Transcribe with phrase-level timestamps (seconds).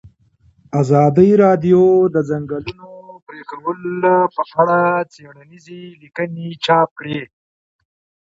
[0.81, 2.87] ازادي راډیو د د ځنګلونو
[3.27, 3.81] پرېکول
[4.35, 4.79] په اړه
[5.13, 7.19] څېړنیزې لیکنې چاپ کړي.